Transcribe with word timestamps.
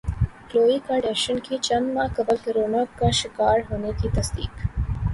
کلوئے 0.49 0.77
Kardashian 0.87 1.39
کی 1.39 1.57
چند 1.67 1.93
ماہ 1.95 2.07
قبل 2.15 2.35
کورونا 2.43 2.83
کا 2.97 3.09
شکار 3.21 3.59
ہونے 3.69 3.91
کی 4.01 4.09
تصدیق 4.15 4.53